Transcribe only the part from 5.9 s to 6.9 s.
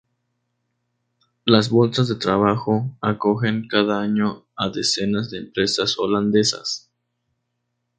holandesas.